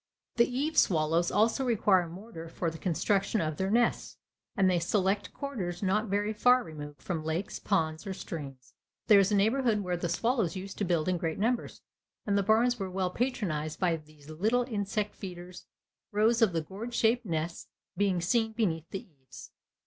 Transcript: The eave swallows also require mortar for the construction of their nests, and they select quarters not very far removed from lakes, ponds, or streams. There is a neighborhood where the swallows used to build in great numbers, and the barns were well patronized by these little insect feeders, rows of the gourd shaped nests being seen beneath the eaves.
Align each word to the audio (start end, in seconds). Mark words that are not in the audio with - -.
The 0.37 0.49
eave 0.49 0.79
swallows 0.79 1.29
also 1.29 1.63
require 1.63 2.09
mortar 2.09 2.49
for 2.49 2.71
the 2.71 2.79
construction 2.79 3.39
of 3.39 3.57
their 3.57 3.69
nests, 3.69 4.17
and 4.57 4.67
they 4.67 4.79
select 4.79 5.31
quarters 5.31 5.83
not 5.83 6.07
very 6.07 6.33
far 6.33 6.63
removed 6.63 7.03
from 7.03 7.23
lakes, 7.23 7.59
ponds, 7.59 8.07
or 8.07 8.13
streams. 8.15 8.73
There 9.05 9.19
is 9.19 9.31
a 9.31 9.35
neighborhood 9.35 9.81
where 9.81 9.95
the 9.95 10.09
swallows 10.09 10.55
used 10.55 10.79
to 10.79 10.85
build 10.85 11.07
in 11.07 11.19
great 11.19 11.37
numbers, 11.37 11.83
and 12.25 12.35
the 12.35 12.41
barns 12.41 12.79
were 12.79 12.89
well 12.89 13.11
patronized 13.11 13.79
by 13.79 13.95
these 13.95 14.27
little 14.27 14.63
insect 14.63 15.13
feeders, 15.13 15.67
rows 16.11 16.41
of 16.41 16.51
the 16.51 16.61
gourd 16.61 16.95
shaped 16.95 17.23
nests 17.27 17.67
being 17.95 18.21
seen 18.21 18.53
beneath 18.53 18.89
the 18.89 19.03
eaves. 19.07 19.51